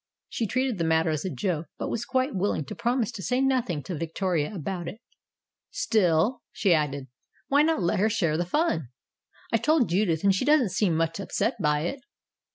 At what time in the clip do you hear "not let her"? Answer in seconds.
7.61-8.09